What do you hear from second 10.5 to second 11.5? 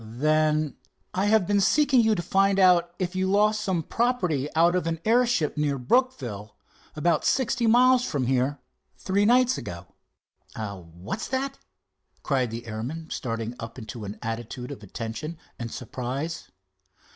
"Eh, what's